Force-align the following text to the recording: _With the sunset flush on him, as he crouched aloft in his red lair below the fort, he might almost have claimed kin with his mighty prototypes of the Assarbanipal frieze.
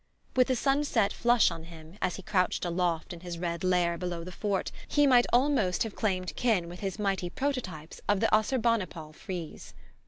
_With 0.35 0.47
the 0.47 0.55
sunset 0.55 1.13
flush 1.13 1.51
on 1.51 1.65
him, 1.65 1.95
as 2.01 2.15
he 2.15 2.23
crouched 2.23 2.65
aloft 2.65 3.13
in 3.13 3.19
his 3.19 3.37
red 3.37 3.63
lair 3.63 3.99
below 3.99 4.23
the 4.23 4.31
fort, 4.31 4.71
he 4.87 5.05
might 5.05 5.27
almost 5.31 5.83
have 5.83 5.95
claimed 5.95 6.35
kin 6.35 6.67
with 6.67 6.79
his 6.79 6.97
mighty 6.97 7.29
prototypes 7.29 8.01
of 8.09 8.19
the 8.19 8.25
Assarbanipal 8.33 9.13
frieze. 9.13 9.75